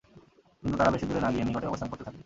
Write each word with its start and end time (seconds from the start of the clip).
কিন্তু 0.63 0.75
তারা 0.77 0.93
বেশি 0.93 1.05
দূরে 1.07 1.21
না 1.21 1.29
গিয়ে 1.33 1.45
নিকটেই 1.47 1.69
অবস্থান 1.69 1.89
করতে 1.89 2.03
থাকে। 2.05 2.19